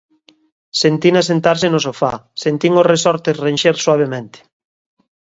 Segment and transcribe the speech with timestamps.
[0.81, 2.13] Sentina sentarse no sofá,
[2.43, 4.39] sentín os resortes renxer suavemente.